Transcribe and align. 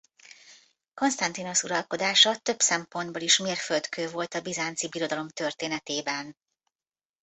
Kónsztantinosz 0.93 1.63
uralkodása 1.63 2.37
több 2.37 2.59
szempontból 2.59 3.21
is 3.21 3.37
mérföldkő 3.37 4.09
volt 4.09 4.33
a 4.33 4.41
Bizánci 4.41 4.87
Birodalom 4.89 5.29
történetében. 5.29 6.37